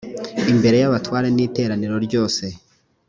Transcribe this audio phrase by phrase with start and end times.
[0.51, 2.43] imbere y abatware n iteraniro ryose